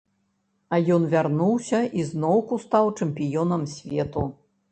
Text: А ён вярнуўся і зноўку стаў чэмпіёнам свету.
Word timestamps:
А 0.75 0.79
ён 0.95 1.03
вярнуўся 1.11 1.81
і 1.99 2.07
зноўку 2.11 2.59
стаў 2.65 2.85
чэмпіёнам 2.97 3.61
свету. 3.77 4.27